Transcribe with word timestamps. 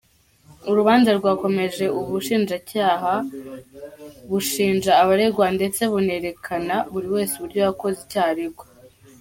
Urubanza 0.69 1.09
rwakomeje 1.19 1.85
ubushinjacyaha 1.99 3.13
bushinja 4.29 4.91
abaregwa 5.01 5.45
ndetse 5.57 5.81
bunerekana 5.91 6.75
buri 6.91 7.07
wese 7.15 7.33
uburyo 7.35 7.59
yakoze 7.67 7.97
icyaha 8.05 8.31
aregwa. 8.33 8.65